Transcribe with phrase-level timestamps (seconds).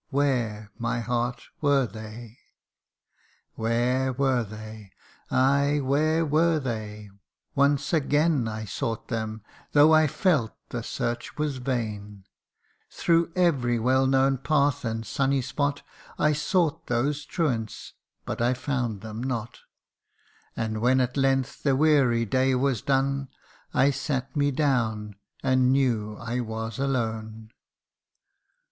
[0.09, 2.39] where, my heart, were they?
[3.53, 4.93] Where were they?
[5.29, 7.11] ay, where were they?
[7.53, 9.43] once again I sought them,
[9.73, 12.23] though I felt the search was vain
[12.89, 15.83] Through every well known path and sunny spot
[16.17, 17.93] I sought those truants
[18.25, 19.59] but I found them not;
[20.57, 23.27] And when at length the weary day was done,
[23.71, 25.13] I sat me down,
[25.43, 27.51] and knew I was alone.